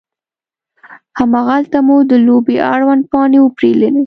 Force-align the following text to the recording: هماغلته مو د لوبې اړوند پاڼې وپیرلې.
هماغلته 1.19 1.77
مو 1.87 1.97
د 2.11 2.11
لوبې 2.27 2.55
اړوند 2.73 3.03
پاڼې 3.11 3.39
وپیرلې. 3.41 3.89